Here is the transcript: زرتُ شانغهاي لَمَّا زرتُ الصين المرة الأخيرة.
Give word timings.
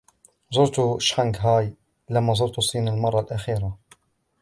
زرتُ 0.55 0.77
شانغهاي 0.99 1.75
لَمَّا 2.09 2.33
زرتُ 2.33 2.57
الصين 2.57 2.87
المرة 2.87 3.19
الأخيرة. 3.21 3.77